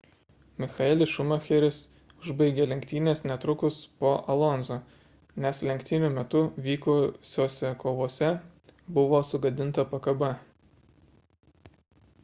[0.61, 1.75] michaelis schumacheris
[2.21, 4.77] užbaigė lenktynes netrukus po alonso
[5.45, 8.31] nes lenktynių metu vykusiose kovose
[8.99, 10.33] buvo sugadinta pakaba